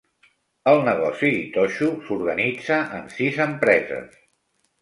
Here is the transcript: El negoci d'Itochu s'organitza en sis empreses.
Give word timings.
El 0.71 0.79
negoci 0.87 1.29
d'Itochu 1.35 1.91
s'organitza 2.07 2.81
en 3.01 3.07
sis 3.19 3.41
empreses. 3.49 4.21